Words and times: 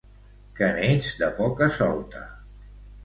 Que 0.59 0.69
n'ets 0.77 1.11
de 1.19 1.29
poca-solta. 1.41 2.25